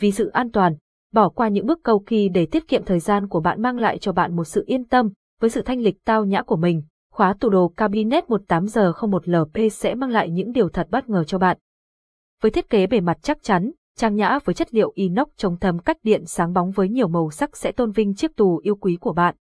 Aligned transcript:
Vì 0.00 0.12
sự 0.12 0.28
an 0.28 0.50
toàn, 0.50 0.74
bỏ 1.12 1.28
qua 1.28 1.48
những 1.48 1.66
bước 1.66 1.80
cầu 1.82 2.02
kỳ 2.06 2.28
để 2.28 2.46
tiết 2.46 2.68
kiệm 2.68 2.84
thời 2.84 3.00
gian 3.00 3.28
của 3.28 3.40
bạn 3.40 3.62
mang 3.62 3.78
lại 3.78 3.98
cho 3.98 4.12
bạn 4.12 4.36
một 4.36 4.44
sự 4.44 4.64
yên 4.66 4.84
tâm, 4.84 5.10
với 5.40 5.50
sự 5.50 5.62
thanh 5.62 5.80
lịch 5.80 6.04
tao 6.04 6.24
nhã 6.24 6.42
của 6.42 6.56
mình, 6.56 6.82
khóa 7.12 7.34
tủ 7.40 7.48
đồ 7.48 7.68
cabinet 7.76 8.28
18 8.28 8.66
giờ 8.66 8.92
01 9.08 9.28
LP 9.28 9.72
sẽ 9.72 9.94
mang 9.94 10.10
lại 10.10 10.30
những 10.30 10.52
điều 10.52 10.68
thật 10.68 10.86
bất 10.90 11.08
ngờ 11.08 11.24
cho 11.24 11.38
bạn. 11.38 11.58
Với 12.42 12.50
thiết 12.50 12.70
kế 12.70 12.86
bề 12.86 13.00
mặt 13.00 13.18
chắc 13.22 13.42
chắn, 13.42 13.70
trang 13.96 14.16
nhã 14.16 14.38
với 14.44 14.54
chất 14.54 14.74
liệu 14.74 14.92
inox 14.94 15.28
chống 15.36 15.56
thấm 15.56 15.78
cách 15.78 15.96
điện 16.02 16.26
sáng 16.26 16.52
bóng 16.52 16.70
với 16.70 16.88
nhiều 16.88 17.08
màu 17.08 17.30
sắc 17.30 17.56
sẽ 17.56 17.72
tôn 17.72 17.90
vinh 17.90 18.14
chiếc 18.14 18.36
tủ 18.36 18.60
yêu 18.62 18.76
quý 18.76 18.96
của 19.00 19.12
bạn. 19.12 19.34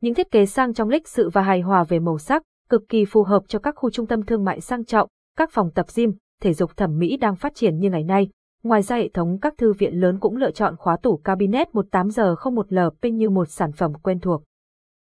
Những 0.00 0.14
thiết 0.14 0.30
kế 0.30 0.46
sang 0.46 0.74
trong 0.74 0.88
lịch 0.88 1.08
sự 1.08 1.30
và 1.32 1.42
hài 1.42 1.60
hòa 1.60 1.84
về 1.84 1.98
màu 1.98 2.18
sắc, 2.18 2.42
cực 2.68 2.88
kỳ 2.88 3.04
phù 3.04 3.22
hợp 3.22 3.42
cho 3.48 3.58
các 3.58 3.74
khu 3.76 3.90
trung 3.90 4.06
tâm 4.06 4.22
thương 4.22 4.44
mại 4.44 4.60
sang 4.60 4.84
trọng, 4.84 5.08
các 5.36 5.50
phòng 5.52 5.70
tập 5.74 5.86
gym, 5.96 6.12
thể 6.40 6.54
dục 6.54 6.76
thẩm 6.76 6.98
mỹ 6.98 7.16
đang 7.16 7.36
phát 7.36 7.54
triển 7.54 7.78
như 7.78 7.90
ngày 7.90 8.04
nay. 8.04 8.28
Ngoài 8.64 8.82
ra 8.82 8.96
hệ 8.96 9.08
thống 9.08 9.38
các 9.42 9.54
thư 9.58 9.72
viện 9.72 10.00
lớn 10.00 10.18
cũng 10.20 10.36
lựa 10.36 10.50
chọn 10.50 10.76
khóa 10.76 10.96
tủ 10.96 11.16
cabinet 11.16 11.74
18 11.74 12.10
giờ 12.10 12.34
01 12.52 12.72
LP 12.72 13.04
như 13.04 13.30
một 13.30 13.48
sản 13.48 13.72
phẩm 13.72 13.92
quen 14.02 14.20
thuộc. 14.20 14.42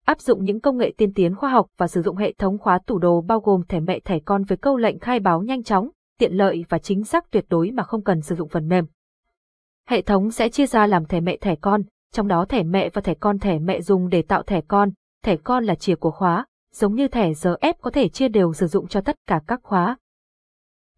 Áp 0.07 0.21
dụng 0.21 0.45
những 0.45 0.61
công 0.61 0.77
nghệ 0.77 0.95
tiên 0.97 1.13
tiến 1.15 1.35
khoa 1.35 1.51
học 1.51 1.67
và 1.79 1.87
sử 1.87 2.03
dụng 2.03 2.17
hệ 2.17 2.33
thống 2.39 2.59
khóa 2.59 2.79
tủ 2.87 2.99
đồ 2.99 3.21
bao 3.21 3.41
gồm 3.41 3.63
thẻ 3.69 3.81
mẹ 3.81 4.01
thẻ 4.01 4.19
con 4.19 4.45
với 4.45 4.59
câu 4.59 4.77
lệnh 4.77 4.99
khai 4.99 5.21
báo 5.21 5.43
nhanh 5.43 5.63
chóng, 5.63 5.91
tiện 6.19 6.33
lợi 6.33 6.65
và 6.69 6.79
chính 6.79 7.05
xác 7.05 7.31
tuyệt 7.31 7.45
đối 7.49 7.71
mà 7.71 7.83
không 7.83 8.03
cần 8.03 8.21
sử 8.21 8.35
dụng 8.35 8.49
phần 8.49 8.69
mềm. 8.69 8.87
Hệ 9.89 10.03
thống 10.03 10.31
sẽ 10.31 10.49
chia 10.49 10.67
ra 10.67 10.87
làm 10.87 11.05
thẻ 11.05 11.21
mẹ 11.21 11.37
thẻ 11.37 11.57
con, 11.61 11.83
trong 12.13 12.29
đó 12.29 12.45
thẻ 12.49 12.63
mẹ 12.63 12.91
và 12.93 13.01
thẻ 13.01 13.15
con 13.15 13.39
thẻ 13.39 13.59
mẹ 13.59 13.81
dùng 13.81 14.09
để 14.09 14.23
tạo 14.23 14.43
thẻ 14.43 14.61
con, 14.69 14.91
thẻ 15.25 15.37
con 15.37 15.65
là 15.65 15.75
chìa 15.75 15.95
của 15.95 16.11
khóa, 16.11 16.47
giống 16.73 16.95
như 16.95 17.09
thẻ 17.09 17.35
giờ 17.35 17.57
ép 17.61 17.81
có 17.81 17.91
thể 17.91 18.09
chia 18.09 18.29
đều 18.29 18.53
sử 18.53 18.67
dụng 18.67 18.89
cho 18.89 19.01
tất 19.01 19.17
cả 19.27 19.41
các 19.47 19.61
khóa. 19.63 19.97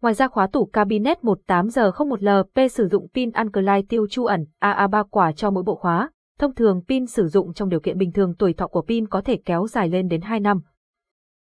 Ngoài 0.01 0.13
ra 0.13 0.27
khóa 0.27 0.47
tủ 0.47 0.65
cabinet 0.65 1.19
18G01LP 1.21 2.67
sử 2.67 2.87
dụng 2.87 3.07
pin 3.13 3.31
Alkaline 3.31 3.81
tiêu 3.89 4.07
chu 4.09 4.25
ẩn 4.25 4.45
AA3 4.61 5.03
quả 5.03 5.31
cho 5.31 5.51
mỗi 5.51 5.63
bộ 5.63 5.75
khóa. 5.75 6.09
Thông 6.39 6.55
thường 6.55 6.81
pin 6.87 7.07
sử 7.07 7.27
dụng 7.27 7.53
trong 7.53 7.69
điều 7.69 7.79
kiện 7.79 7.97
bình 7.97 8.11
thường 8.11 8.33
tuổi 8.39 8.53
thọ 8.53 8.67
của 8.67 8.81
pin 8.81 9.07
có 9.07 9.21
thể 9.21 9.39
kéo 9.45 9.67
dài 9.67 9.89
lên 9.89 10.07
đến 10.07 10.21
2 10.21 10.39
năm. 10.39 10.61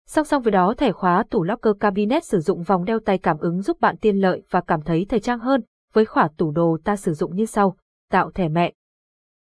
Song 0.07 0.25
song 0.25 0.41
với 0.41 0.51
đó 0.51 0.73
thẻ 0.77 0.91
khóa 0.91 1.23
tủ 1.29 1.43
locker 1.43 1.73
cabinet 1.79 2.25
sử 2.25 2.39
dụng 2.39 2.63
vòng 2.63 2.85
đeo 2.85 2.99
tay 2.99 3.17
cảm 3.17 3.37
ứng 3.37 3.61
giúp 3.61 3.79
bạn 3.79 3.97
tiện 3.97 4.15
lợi 4.15 4.43
và 4.49 4.61
cảm 4.61 4.81
thấy 4.81 5.05
thời 5.09 5.19
trang 5.19 5.39
hơn. 5.39 5.63
Với 5.93 6.05
khóa 6.05 6.29
tủ 6.37 6.51
đồ 6.51 6.77
ta 6.83 6.95
sử 6.95 7.13
dụng 7.13 7.35
như 7.35 7.45
sau, 7.45 7.75
tạo 8.09 8.31
thẻ 8.31 8.49
mẹ. 8.49 8.73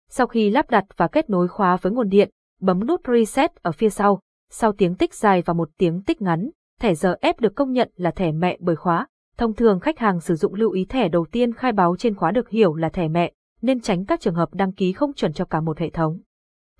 Sau 0.08 0.27
khi 0.27 0.50
lắp 0.50 0.70
đặt 0.70 0.84
và 0.97 1.08
kết 1.08 1.30
nối 1.30 1.48
khóa 1.48 1.77
với 1.77 1.92
nguồn 1.92 2.08
điện, 2.08 2.30
bấm 2.61 2.86
nút 2.86 3.00
Reset 3.08 3.56
ở 3.62 3.72
phía 3.72 3.91
sau. 3.91 4.20
Sau 4.50 4.72
tiếng 4.72 4.95
tích 4.95 5.14
dài 5.14 5.42
và 5.42 5.55
một 5.55 5.70
tiếng 5.78 6.02
tích 6.02 6.22
ngắn, 6.22 6.50
thẻ 6.81 6.92
GF 6.92 7.34
được 7.39 7.55
công 7.55 7.73
nhận 7.73 7.91
là 7.97 8.11
thẻ 8.11 8.33
mẹ 8.33 8.56
bởi 8.61 8.77
khóa. 8.77 9.06
Thông 9.36 9.55
thường 9.55 9.81
khách 9.81 9.98
hàng 9.98 10.20
sử 10.20 10.34
dụng 10.34 10.55
lưu 10.55 10.70
ý 10.70 10.84
thẻ 10.84 11.09
đầu 11.09 11.27
tiên 11.33 11.55
khai 11.55 11.73
báo 11.73 11.97
trên 11.97 12.14
khóa 12.14 12.31
được 12.31 12.48
hiểu 12.48 12.75
là 12.75 12.89
thẻ 12.89 13.09
mẹ, 13.09 13.33
nên 13.62 13.81
tránh 13.81 14.05
các 14.05 14.20
trường 14.20 14.34
hợp 14.34 14.55
đăng 14.55 14.73
ký 14.73 14.92
không 14.92 15.12
chuẩn 15.12 15.33
cho 15.33 15.45
cả 15.45 15.61
một 15.61 15.78
hệ 15.78 15.91
thống. 15.91 16.19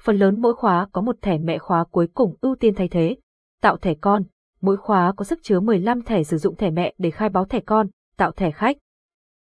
Phần 0.03 0.17
lớn 0.17 0.41
mỗi 0.41 0.55
khóa 0.55 0.89
có 0.93 1.01
một 1.01 1.17
thẻ 1.23 1.39
mẹ 1.39 1.59
khóa 1.59 1.85
cuối 1.85 2.09
cùng 2.15 2.35
ưu 2.41 2.55
tiên 2.55 2.75
thay 2.75 2.89
thế. 2.89 3.17
Tạo 3.63 3.77
thẻ 3.77 3.95
con, 4.01 4.23
mỗi 4.61 4.77
khóa 4.77 5.13
có 5.17 5.25
sức 5.25 5.39
chứa 5.43 5.61
15 5.61 6.03
thẻ 6.03 6.23
sử 6.23 6.39
dụng 6.39 6.57
thẻ 6.57 6.71
mẹ 6.71 6.95
để 6.99 7.11
khai 7.11 7.29
báo 7.29 7.45
thẻ 7.45 7.61
con, 7.61 7.87
tạo 8.17 8.33
thẻ 8.33 8.51
khách. 8.51 8.77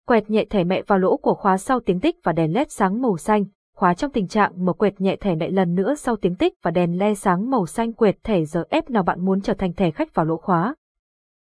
Quẹt 0.06 0.30
nhẹ 0.30 0.46
thẻ 0.50 0.64
mẹ 0.64 0.82
vào 0.88 1.00
lỗ 1.00 1.18
của 1.18 1.34
khóa 1.34 1.58
sau 1.58 1.80
tiếng 1.80 2.00
tích 2.00 2.16
và 2.24 2.32
đèn 2.32 2.54
led 2.54 2.68
sáng 2.70 3.02
màu 3.02 3.18
xanh, 3.18 3.46
khóa 3.78 3.94
trong 3.94 4.12
tình 4.12 4.28
trạng 4.28 4.66
mở 4.66 4.74
quẹt 4.74 5.02
nhẹ 5.02 5.16
thẻ 5.16 5.36
lại 5.36 5.52
lần 5.52 5.76
nữa 5.76 5.96
sau 5.96 6.16
tiếng 6.16 6.36
tích 6.36 6.54
và 6.64 6.72
đèn 6.72 7.00
le 7.00 7.14
sáng 7.14 7.50
màu 7.50 7.66
xanh 7.66 7.94
quẹt 7.94 8.24
thẻ 8.24 8.46
giờ 8.46 8.64
ép 8.70 8.90
nào 8.90 9.04
bạn 9.04 9.26
muốn 9.26 9.42
trở 9.42 9.54
thành 9.54 9.74
thẻ 9.74 9.92
khách 9.92 10.14
vào 10.14 10.26
lỗ 10.26 10.38
khóa. 10.38 10.76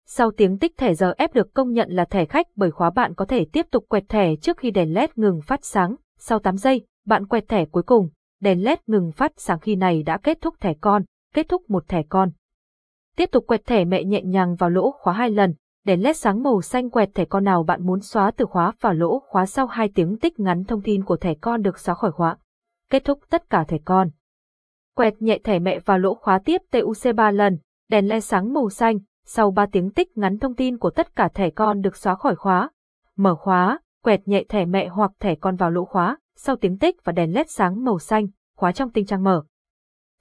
Sau 0.05 0.31
tiếng 0.38 0.59
tích 0.59 0.77
thẻ 0.77 0.94
giờ 0.94 1.13
ép 1.17 1.33
được 1.33 1.53
công 1.53 1.71
nhận 1.71 1.91
là 1.91 2.05
thẻ 2.05 2.25
khách 2.25 2.47
bởi 2.55 2.71
khóa 2.71 2.89
bạn 2.89 3.13
có 3.13 3.25
thể 3.25 3.45
tiếp 3.45 3.66
tục 3.71 3.86
quẹt 3.89 4.09
thẻ 4.09 4.36
trước 4.36 4.58
khi 4.58 4.71
đèn 4.71 4.94
LED 4.94 5.09
ngừng 5.16 5.41
phát 5.41 5.59
sáng. 5.66 5.95
Sau 6.19 6.39
8 6.39 6.58
giây, 6.58 6.86
bạn 7.05 7.25
quẹt 7.27 7.47
thẻ 7.47 7.66
cuối 7.66 7.83
cùng, 7.83 8.09
đèn 8.41 8.64
LED 8.64 8.80
ngừng 8.88 9.11
phát 9.11 9.31
sáng 9.38 9.59
khi 9.59 9.75
này 9.75 10.03
đã 10.03 10.17
kết 10.17 10.38
thúc 10.41 10.55
thẻ 10.59 10.73
con, 10.81 11.03
kết 11.33 11.49
thúc 11.49 11.69
một 11.69 11.88
thẻ 11.88 12.03
con. 12.09 12.30
Tiếp 13.17 13.30
tục 13.31 13.48
quẹt 13.48 13.65
thẻ 13.65 13.86
mẹ 13.86 14.04
nhẹ 14.04 14.21
nhàng 14.21 14.55
vào 14.55 14.70
lỗ 14.70 14.92
khóa 14.92 15.14
hai 15.14 15.31
lần, 15.31 15.54
đèn 15.89 16.02
LED 16.02 16.17
sáng 16.17 16.44
màu 16.44 16.61
xanh 16.61 16.89
quẹt 16.89 17.10
thẻ 17.16 17.26
con 17.26 17.44
nào 17.44 17.64
bạn 17.64 17.86
muốn 17.86 18.00
xóa 18.00 18.32
từ 18.32 18.45
khóa 18.45 18.72
vào 18.82 18.94
lỗ 18.94 19.20
khóa 19.20 19.45
sau 19.45 19.67
hai 19.67 19.89
tiếng 19.95 20.17
tích 20.17 20.39
ngắn 20.39 20.64
thông 20.64 20.82
tin 20.82 21.04
của 21.04 21.17
thẻ 21.17 21.33
con 21.42 21.61
được 21.61 21.80
xóa 21.80 21.95
khỏi 21.95 22.11
khóa. 22.11 22.38
Kết 22.89 23.05
thúc 23.05 23.20
tất 23.30 23.50
cả 23.50 23.64
thẻ 23.64 23.77
con. 23.86 24.10
Quẹt 24.95 25.22
nhẹ 25.22 25.39
thẻ 25.44 25.60
mẹ 25.60 25.80
vào 25.80 25.99
lỗ 25.99 26.16
khóa 26.16 26.39
tiếp 26.45 26.61
TUC 26.72 27.16
3 27.16 27.32
lần, 27.32 27.58
đèn 27.89 28.08
LED 28.08 28.23
sáng 28.23 28.54
màu 28.54 28.70
xanh, 28.70 28.99
sau 29.26 29.52
3 29.52 29.66
tiếng 29.66 29.92
tích 29.92 30.17
ngắn 30.17 30.39
thông 30.39 30.55
tin 30.55 30.78
của 30.78 30.89
tất 30.89 31.16
cả 31.16 31.30
thẻ 31.33 31.49
con 31.49 31.82
được 31.82 31.95
xóa 31.95 32.16
khỏi 32.16 32.36
khóa. 32.36 32.70
Mở 33.17 33.36
khóa, 33.36 33.80
quẹt 34.04 34.28
nhẹ 34.28 34.44
thẻ 34.49 34.66
mẹ 34.66 34.88
hoặc 34.88 35.11
thẻ 35.20 35.36
con 35.36 35.55
vào 35.55 35.72
lỗ 35.72 35.86
khóa, 35.86 36.17
sau 36.36 36.55
tiếng 36.55 36.78
tích 36.78 36.95
và 37.04 37.14
đèn 37.14 37.33
led 37.33 37.48
sáng 37.49 37.83
màu 37.83 37.99
xanh, 37.99 38.28
khóa 38.58 38.72
trong 38.72 38.92
tình 38.92 39.05
trạng 39.05 39.23
mở. 39.23 39.44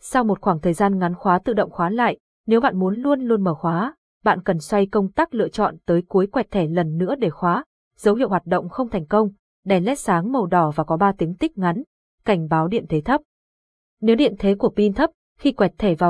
Sau 0.00 0.24
một 0.24 0.40
khoảng 0.40 0.60
thời 0.60 0.72
gian 0.72 0.98
ngắn 0.98 1.14
khóa 1.14 1.38
tự 1.38 1.52
động 1.52 1.70
khóa 1.70 1.90
lại, 1.90 2.18
nếu 2.46 2.60
bạn 2.60 2.78
muốn 2.78 2.94
luôn 2.94 3.20
luôn 3.20 3.44
mở 3.44 3.54
khóa, 3.54 3.94
bạn 4.24 4.42
cần 4.42 4.58
xoay 4.58 4.86
công 4.86 5.12
tắc 5.12 5.34
lựa 5.34 5.48
chọn 5.48 5.76
tới 5.86 6.02
cuối 6.08 6.26
quẹt 6.26 6.50
thẻ 6.50 6.66
lần 6.66 6.98
nữa 6.98 7.14
để 7.14 7.30
khóa. 7.30 7.64
Dấu 7.96 8.14
hiệu 8.14 8.28
hoạt 8.28 8.46
động 8.46 8.68
không 8.68 8.90
thành 8.90 9.06
công, 9.06 9.30
đèn 9.64 9.84
led 9.84 9.98
sáng 9.98 10.32
màu 10.32 10.46
đỏ 10.46 10.72
và 10.74 10.84
có 10.84 10.96
3 10.96 11.12
tiếng 11.18 11.34
tích 11.34 11.58
ngắn, 11.58 11.82
cảnh 12.24 12.48
báo 12.48 12.68
điện 12.68 12.86
thế 12.88 13.00
thấp. 13.00 13.20
Nếu 14.00 14.16
điện 14.16 14.34
thế 14.38 14.54
của 14.54 14.70
pin 14.70 14.92
thấp, 14.92 15.10
khi 15.38 15.52
quẹt 15.52 15.78
thẻ 15.78 15.94
vào 15.94 16.06